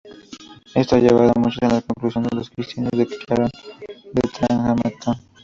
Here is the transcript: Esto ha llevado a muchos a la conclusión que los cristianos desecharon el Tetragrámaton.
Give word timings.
Esto 0.73 0.95
ha 0.95 0.99
llevado 0.99 1.31
a 1.35 1.39
muchos 1.39 1.61
a 1.61 1.67
la 1.75 1.81
conclusión 1.83 2.25
que 2.25 2.35
los 2.35 2.49
cristianos 2.49 2.89
desecharon 2.91 3.51
el 3.87 4.13
Tetragrámaton. 4.15 5.15